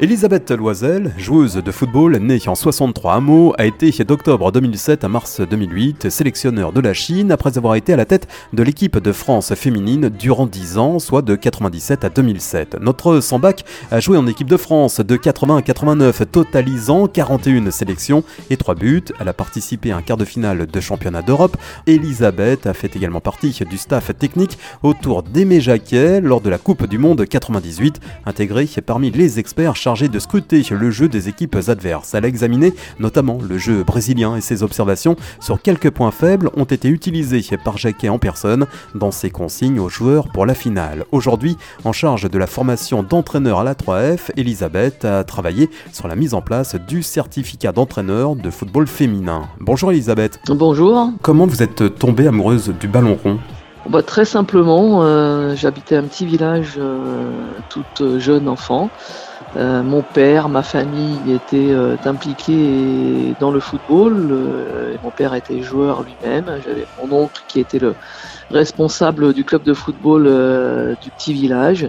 Elisabeth 0.00 0.52
Loisel, 0.52 1.12
joueuse 1.18 1.56
de 1.56 1.72
football 1.72 2.18
née 2.18 2.38
en 2.46 2.54
63 2.54 3.14
à 3.14 3.20
Meaux, 3.20 3.52
a 3.58 3.66
été 3.66 3.90
d'octobre 4.04 4.52
2007 4.52 5.02
à 5.02 5.08
mars 5.08 5.40
2008 5.40 6.08
sélectionneur 6.08 6.72
de 6.72 6.80
la 6.80 6.94
Chine 6.94 7.32
après 7.32 7.58
avoir 7.58 7.74
été 7.74 7.94
à 7.94 7.96
la 7.96 8.04
tête 8.04 8.28
de 8.52 8.62
l'équipe 8.62 8.96
de 8.96 9.10
France 9.10 9.52
féminine 9.54 10.08
durant 10.08 10.46
10 10.46 10.78
ans, 10.78 11.00
soit 11.00 11.22
de 11.22 11.34
97 11.34 12.04
à 12.04 12.10
2007. 12.10 12.76
Notre 12.80 13.18
Sambac 13.18 13.64
a 13.90 13.98
joué 13.98 14.16
en 14.16 14.28
équipe 14.28 14.46
de 14.46 14.56
France 14.56 15.00
de 15.00 15.16
80 15.16 15.56
à 15.56 15.62
89, 15.62 16.30
totalisant 16.30 17.08
41 17.08 17.68
sélections 17.72 18.22
et 18.50 18.56
3 18.56 18.76
buts. 18.76 19.02
Elle 19.18 19.28
a 19.28 19.32
participé 19.32 19.90
à 19.90 19.96
un 19.96 20.02
quart 20.02 20.16
de 20.16 20.24
finale 20.24 20.66
de 20.68 20.80
championnat 20.80 21.22
d'Europe. 21.22 21.56
Elisabeth 21.88 22.68
a 22.68 22.72
fait 22.72 22.94
également 22.94 23.20
partie 23.20 23.50
du 23.68 23.76
staff 23.76 24.16
technique 24.16 24.58
autour 24.84 25.24
d'Aimé 25.24 25.60
Jacquet 25.60 26.20
lors 26.20 26.40
de 26.40 26.50
la 26.50 26.58
Coupe 26.58 26.86
du 26.86 26.98
Monde 26.98 27.26
98, 27.26 27.98
intégrée 28.26 28.68
parmi 28.86 29.10
les 29.10 29.40
experts 29.40 29.74
de 29.88 30.18
scruter 30.18 30.62
le 30.70 30.90
jeu 30.90 31.08
des 31.08 31.30
équipes 31.30 31.56
adverses. 31.66 32.12
Elle 32.12 32.26
a 32.26 32.28
examiné 32.28 32.74
notamment 32.98 33.38
le 33.40 33.56
jeu 33.56 33.84
brésilien 33.84 34.36
et 34.36 34.42
ses 34.42 34.62
observations 34.62 35.16
sur 35.40 35.62
quelques 35.62 35.88
points 35.88 36.10
faibles 36.10 36.50
ont 36.56 36.64
été 36.64 36.88
utilisés 36.88 37.42
par 37.64 37.78
Jacquet 37.78 38.10
en 38.10 38.18
personne 38.18 38.66
dans 38.94 39.10
ses 39.10 39.30
consignes 39.30 39.80
aux 39.80 39.88
joueurs 39.88 40.28
pour 40.28 40.44
la 40.44 40.52
finale. 40.52 41.06
Aujourd'hui, 41.10 41.56
en 41.86 41.92
charge 41.92 42.28
de 42.28 42.38
la 42.38 42.46
formation 42.46 43.02
d'entraîneur 43.02 43.60
à 43.60 43.64
la 43.64 43.72
3F, 43.72 44.30
Elisabeth 44.36 45.06
a 45.06 45.24
travaillé 45.24 45.70
sur 45.90 46.06
la 46.06 46.16
mise 46.16 46.34
en 46.34 46.42
place 46.42 46.74
du 46.74 47.02
certificat 47.02 47.72
d'entraîneur 47.72 48.36
de 48.36 48.50
football 48.50 48.86
féminin. 48.86 49.48
Bonjour 49.58 49.90
Elisabeth. 49.90 50.38
Bonjour. 50.48 51.12
Comment 51.22 51.46
vous 51.46 51.62
êtes 51.62 51.98
tombée 51.98 52.26
amoureuse 52.26 52.74
du 52.78 52.88
ballon 52.88 53.18
rond? 53.24 53.38
Bah, 53.88 54.02
Très 54.02 54.26
simplement, 54.26 55.02
euh, 55.02 55.54
j'habitais 55.56 55.96
un 55.96 56.02
petit 56.02 56.26
village 56.26 56.74
euh, 56.76 57.30
toute 57.70 58.18
jeune 58.18 58.48
enfant. 58.48 58.90
Euh, 59.58 59.82
mon 59.82 60.02
père, 60.02 60.48
ma 60.48 60.62
famille 60.62 61.32
étaient 61.32 61.72
euh, 61.72 61.96
dans 63.40 63.50
le 63.50 63.60
football. 63.60 64.28
Euh, 64.30 64.96
mon 65.02 65.10
père 65.10 65.34
était 65.34 65.60
joueur 65.62 66.04
lui-même. 66.04 66.60
J'avais 66.64 66.86
mon 67.02 67.24
oncle 67.24 67.42
qui 67.48 67.58
était 67.58 67.80
le 67.80 67.96
responsable 68.50 69.32
du 69.32 69.44
club 69.44 69.64
de 69.64 69.74
football 69.74 70.24
du 71.02 71.10
petit 71.10 71.32
village. 71.32 71.88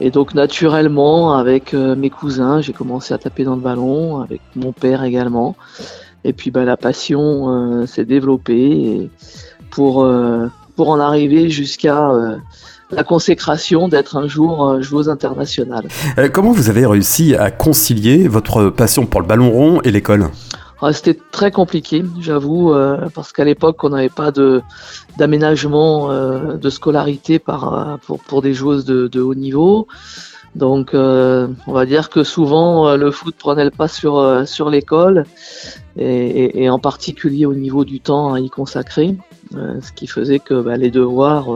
Et 0.00 0.10
donc 0.10 0.34
naturellement, 0.34 1.34
avec 1.34 1.72
mes 1.74 2.10
cousins, 2.10 2.60
j'ai 2.60 2.72
commencé 2.72 3.14
à 3.14 3.18
taper 3.18 3.44
dans 3.44 3.56
le 3.56 3.62
ballon, 3.62 4.20
avec 4.20 4.40
mon 4.54 4.72
père 4.72 5.04
également. 5.04 5.54
Et 6.24 6.32
puis 6.32 6.50
bah, 6.50 6.64
la 6.64 6.76
passion 6.76 7.86
s'est 7.86 8.04
développée 8.04 9.10
pour, 9.70 10.06
pour 10.76 10.88
en 10.90 10.98
arriver 10.98 11.48
jusqu'à 11.50 12.10
la 12.90 13.04
consécration 13.04 13.88
d'être 13.88 14.16
un 14.16 14.28
jour 14.28 14.68
euh, 14.68 14.80
joueuse 14.80 15.08
internationale. 15.08 15.88
Euh, 16.18 16.28
comment 16.28 16.52
vous 16.52 16.70
avez 16.70 16.86
réussi 16.86 17.34
à 17.34 17.50
concilier 17.50 18.28
votre 18.28 18.70
passion 18.70 19.06
pour 19.06 19.20
le 19.20 19.26
ballon 19.26 19.50
rond 19.50 19.80
et 19.82 19.90
l'école? 19.90 20.30
Ah, 20.82 20.92
C'était 20.92 21.18
très 21.32 21.50
compliqué, 21.50 22.04
j'avoue, 22.20 22.72
euh, 22.72 23.08
parce 23.14 23.32
qu'à 23.32 23.44
l'époque, 23.44 23.82
on 23.82 23.90
n'avait 23.90 24.10
pas 24.10 24.30
de 24.30 24.62
d'aménagement 25.16 26.10
de 26.10 26.70
scolarité 26.70 27.38
par, 27.38 27.98
pour, 28.06 28.20
pour 28.20 28.42
des 28.42 28.52
joueuses 28.52 28.84
de, 28.84 29.08
de 29.08 29.20
haut 29.22 29.34
niveau. 29.34 29.88
Donc, 30.54 30.90
on 30.92 31.72
va 31.72 31.86
dire 31.86 32.10
que 32.10 32.22
souvent, 32.22 32.94
le 32.96 33.10
foot 33.10 33.34
prenait 33.38 33.64
le 33.64 33.70
pas 33.70 33.88
sur, 33.88 34.42
sur 34.46 34.68
l'école, 34.68 35.24
et, 35.96 36.62
et, 36.62 36.68
en 36.68 36.78
particulier 36.78 37.46
au 37.46 37.54
niveau 37.54 37.86
du 37.86 38.00
temps 38.00 38.34
à 38.34 38.40
y 38.40 38.50
consacrer, 38.50 39.16
ce 39.54 39.92
qui 39.92 40.06
faisait 40.06 40.38
que 40.38 40.60
bah, 40.60 40.76
les 40.76 40.90
devoirs 40.90 41.46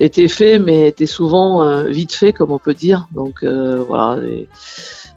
était 0.00 0.28
fait, 0.28 0.58
mais 0.58 0.88
était 0.88 1.06
souvent 1.06 1.62
euh, 1.62 1.84
vite 1.84 2.12
fait, 2.12 2.32
comme 2.32 2.50
on 2.50 2.58
peut 2.58 2.74
dire. 2.74 3.06
Donc 3.12 3.42
euh, 3.42 3.84
voilà. 3.86 4.18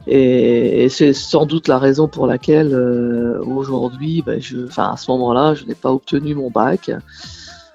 Et, 0.06 0.88
c'est 0.90 1.14
sans 1.14 1.46
doute 1.46 1.66
la 1.66 1.78
raison 1.78 2.08
pour 2.08 2.26
laquelle 2.26 2.74
euh, 2.74 3.40
aujourd'hui, 3.42 4.22
ben, 4.24 4.40
je, 4.40 4.66
enfin 4.66 4.92
à 4.92 4.96
ce 4.98 5.10
moment-là, 5.10 5.54
je 5.54 5.64
n'ai 5.64 5.74
pas 5.74 5.90
obtenu 5.90 6.34
mon 6.34 6.50
bac. 6.50 6.90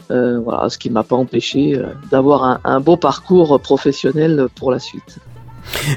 voilà, 0.10 0.70
ce 0.70 0.78
qui 0.78 0.92
m'a 0.92 1.04
pas 1.04 1.16
empêché 1.16 1.82
d'avoir 2.12 2.44
un, 2.44 2.60
un 2.64 2.80
beau 2.80 2.98
parcours 2.98 3.60
professionnel 3.60 4.48
pour 4.56 4.72
la 4.72 4.80
suite. 4.80 5.20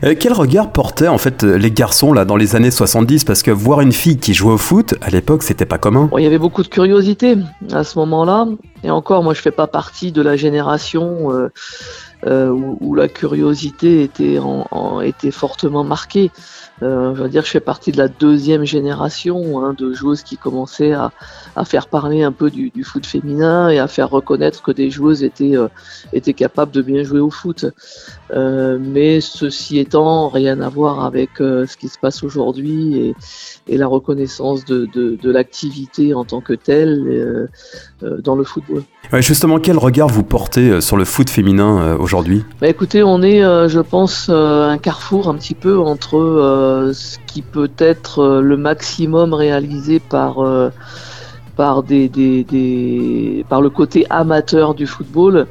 Euh, 0.05 0.15
quel 0.19 0.33
regard 0.33 0.73
portaient 0.73 1.09
en 1.09 1.19
fait 1.19 1.43
les 1.43 1.71
garçons 1.71 2.13
là 2.13 2.25
dans 2.25 2.37
les 2.37 2.57
années 2.57 2.71
70 2.71 3.25
Parce 3.25 3.43
que 3.43 3.51
voir 3.51 3.81
une 3.81 3.93
fille 3.93 4.19
qui 4.19 4.35
jouait 4.35 4.53
au 4.53 4.59
foot, 4.59 4.95
à 5.01 5.11
l'époque, 5.11 5.43
c'était 5.43 5.67
pas 5.67 5.79
commun. 5.79 6.09
il 6.17 6.25
y 6.25 6.27
avait 6.27 6.39
beaucoup 6.39 6.63
de 6.63 6.69
curiosité 6.69 7.37
à 7.73 7.85
ce 7.85 7.99
moment-là. 7.99 8.47
Et 8.85 8.91
encore, 8.91 9.23
moi, 9.23 9.35
je 9.35 9.41
fais 9.41 9.51
pas 9.51 9.67
partie 9.67 10.13
de 10.13 10.23
la 10.23 10.37
génération 10.37 11.33
euh, 11.33 11.53
euh, 12.27 12.51
où, 12.51 12.95
la 12.95 13.09
curiosité 13.09 14.03
était, 14.03 14.39
en, 14.39 15.01
était 15.01 15.31
fortement 15.31 15.85
marquée. 15.85 16.31
Euh, 16.83 17.15
je 17.15 17.23
veux 17.23 17.29
dire, 17.29 17.45
je 17.45 17.51
fais 17.51 17.61
partie 17.61 17.93
de 17.93 17.99
la 17.99 18.09
deuxième 18.09 18.65
génération 18.65 19.63
hein, 19.63 19.75
de 19.77 19.93
joueuses 19.93 20.23
qui 20.23 20.37
commençaient 20.37 20.93
à, 20.93 21.13
à, 21.55 21.65
faire 21.65 21.87
parler 21.87 22.23
un 22.23 22.33
peu 22.33 22.51
du, 22.51 22.71
du, 22.71 22.83
foot 22.83 23.07
féminin 23.07 23.69
et 23.69 23.79
à 23.79 23.87
faire 23.87 24.11
reconnaître 24.11 24.63
que 24.63 24.73
des 24.73 24.91
joueuses 24.91 25.23
étaient, 25.23 25.57
euh, 25.57 25.69
étaient 26.13 26.33
capables 26.33 26.73
de 26.73 26.83
bien 26.83 27.05
jouer 27.05 27.21
au 27.21 27.31
foot. 27.31 27.67
Euh, 28.33 28.79
mais 28.81 29.21
ceci 29.21 29.79
étant, 29.79 30.29
rien 30.29 30.61
à 30.61 30.69
voir 30.69 31.05
avec 31.05 31.41
euh, 31.41 31.67
ce 31.67 31.77
qui 31.77 31.89
se 31.89 31.99
passe 31.99 32.23
aujourd'hui 32.23 32.97
et, 32.99 33.15
et, 33.69 33.77
la 33.77 33.87
reconnaissance 33.87 34.65
de, 34.65 34.87
de, 34.87 35.17
de 35.17 35.31
l'activité 35.31 36.15
en 36.15 36.25
tant 36.25 36.41
que 36.41 36.55
telle 36.55 37.49
euh, 38.03 38.19
dans 38.21 38.35
le 38.35 38.45
football. 38.45 38.83
Ouais, 39.13 39.23
justement, 39.23 39.59
quel 39.59 39.77
regard 39.77 40.09
vous 40.09 40.23
portez 40.23 40.81
sur 40.81 40.97
le 40.97 41.05
foot 41.05 41.29
féminin 41.29 41.97
aujourd'hui? 41.97 42.45
Bah, 42.61 42.69
Écoutez, 42.69 43.03
on 43.03 43.23
est, 43.23 43.41
je 43.41 43.81
pense, 43.81 44.31
un 44.31 44.79
carrefour 44.79 45.29
un 45.29 45.35
petit 45.35 45.55
peu 45.55 45.79
entre 45.79 46.91
ce 46.95 47.19
qui 47.33 47.43
peut 47.43 47.71
être 47.79 48.19
euh, 48.21 48.41
le 48.41 48.57
maximum 48.57 49.33
réalisé 49.33 50.01
par 50.01 50.41
euh, 50.41 50.71
par 51.57 51.83
des, 51.83 52.09
des, 52.09 53.45
par 53.49 53.61
le 53.61 53.71
côté 53.71 54.07
amateur 54.09 54.75
du 54.75 54.87
football 54.87 55.47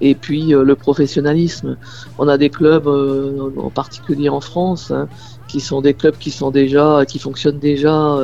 et 0.00 0.14
puis 0.14 0.54
euh, 0.54 0.62
le 0.64 0.76
professionnalisme. 0.76 1.76
On 2.18 2.28
a 2.28 2.38
des 2.38 2.50
clubs, 2.50 2.86
en 2.86 3.70
particulier 3.70 4.28
en 4.28 4.40
France, 4.40 4.90
hein, 4.90 5.08
qui 5.50 5.60
sont 5.60 5.80
des 5.80 5.94
clubs 5.94 6.16
qui 6.16 6.30
sont 6.30 6.50
déjà, 6.50 7.04
qui 7.06 7.18
fonctionnent 7.18 7.58
déjà 7.58 8.16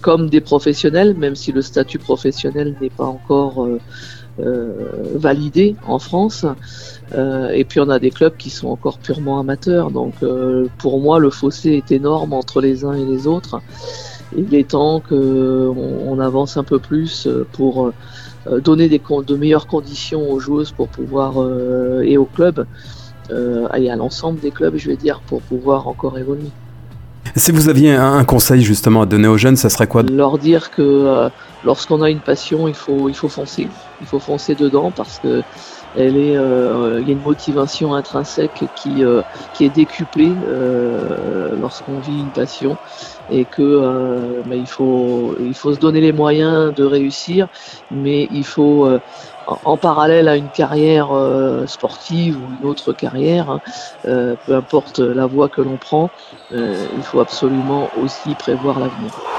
comme 0.00 0.28
des 0.28 0.40
professionnels, 0.40 1.14
même 1.14 1.34
si 1.34 1.52
le 1.52 1.62
statut 1.62 1.98
professionnel 1.98 2.76
n'est 2.80 2.90
pas 2.90 3.06
encore 3.06 3.66
validé 5.14 5.76
en 5.86 5.98
France. 5.98 6.46
Euh, 7.14 7.50
et 7.50 7.64
puis 7.64 7.80
on 7.80 7.88
a 7.88 7.98
des 7.98 8.10
clubs 8.10 8.36
qui 8.36 8.50
sont 8.50 8.68
encore 8.68 8.98
purement 8.98 9.38
amateurs. 9.38 9.90
Donc 9.90 10.14
euh, 10.22 10.68
pour 10.78 11.00
moi, 11.00 11.18
le 11.18 11.30
fossé 11.30 11.72
est 11.72 11.92
énorme 11.92 12.32
entre 12.32 12.60
les 12.60 12.84
uns 12.84 12.94
et 12.94 13.04
les 13.04 13.26
autres. 13.26 13.60
Il 14.36 14.54
est 14.54 14.70
temps 14.70 15.00
qu'on 15.00 15.16
on 15.16 16.20
avance 16.20 16.56
un 16.56 16.64
peu 16.64 16.78
plus 16.78 17.28
pour 17.52 17.92
euh, 18.46 18.60
donner 18.60 18.88
des, 18.88 19.00
de 19.26 19.36
meilleures 19.36 19.66
conditions 19.66 20.30
aux 20.30 20.38
joueuses 20.38 20.72
pour 20.72 20.88
pouvoir 20.88 21.34
et 22.02 22.16
aux 22.18 22.26
clubs 22.26 22.66
et 23.30 23.90
à 23.90 23.96
l'ensemble 23.96 24.40
des 24.40 24.50
clubs, 24.50 24.76
je 24.76 24.88
vais 24.88 24.96
dire, 24.96 25.20
pour 25.26 25.42
pouvoir 25.42 25.88
encore 25.88 26.18
évoluer. 26.18 26.50
Si 27.36 27.52
vous 27.52 27.68
aviez 27.68 27.92
un 27.94 28.24
conseil 28.24 28.62
justement 28.62 29.02
à 29.02 29.06
donner 29.06 29.28
aux 29.28 29.36
jeunes, 29.36 29.56
ça 29.56 29.68
serait 29.68 29.86
quoi 29.86 30.02
Leur 30.02 30.38
dire 30.38 30.70
que 30.70 31.28
lorsqu'on 31.64 32.02
a 32.02 32.10
une 32.10 32.20
passion, 32.20 32.68
il 32.68 32.74
faut, 32.74 33.08
il 33.08 33.14
faut 33.14 33.28
foncer. 33.28 33.68
Il 34.00 34.06
faut 34.06 34.18
foncer 34.18 34.54
dedans 34.54 34.90
parce 34.90 35.18
que 35.18 35.42
elle 35.96 36.16
est, 36.16 36.36
euh, 36.36 37.00
il 37.00 37.08
y 37.08 37.10
a 37.10 37.14
une 37.14 37.22
motivation 37.22 37.94
intrinsèque 37.94 38.64
qui, 38.76 39.04
euh, 39.04 39.22
qui 39.54 39.64
est 39.64 39.70
décuplée 39.70 40.32
euh, 40.46 41.56
lorsqu'on 41.60 41.98
vit 41.98 42.20
une 42.20 42.30
passion 42.30 42.76
et 43.30 43.44
que 43.44 44.42
bah, 44.46 44.56
il, 44.56 44.66
faut, 44.66 45.34
il 45.40 45.54
faut 45.54 45.74
se 45.74 45.80
donner 45.80 46.00
les 46.00 46.12
moyens 46.12 46.74
de 46.74 46.84
réussir, 46.84 47.48
mais 47.90 48.26
il 48.30 48.44
faut 48.44 48.88
en 49.46 49.76
parallèle 49.76 50.28
à 50.28 50.36
une 50.36 50.48
carrière 50.48 51.10
sportive 51.66 52.38
ou 52.38 52.62
une 52.62 52.70
autre 52.70 52.94
carrière, 52.94 53.50
hein, 53.50 53.60
peu 54.04 54.54
importe 54.54 55.00
la 55.00 55.26
voie 55.26 55.50
que 55.50 55.60
l'on 55.60 55.76
prend, 55.76 56.08
il 56.50 57.02
faut 57.02 57.20
absolument 57.20 57.90
aussi 58.02 58.34
prévoir 58.34 58.80
l'avenir. 58.80 59.37